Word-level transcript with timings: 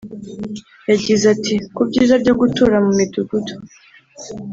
yagize 0.89 1.23
ati 1.33 1.55
“ku 1.75 1.81
byiza 1.89 2.13
byo 2.21 2.33
gutura 2.39 2.75
mu 2.85 2.91
midugudu 2.97 3.55